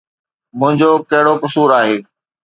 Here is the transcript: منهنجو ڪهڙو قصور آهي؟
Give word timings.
منهنجو 0.59 0.89
ڪهڙو 1.09 1.33
قصور 1.43 1.69
آهي؟ 1.79 1.95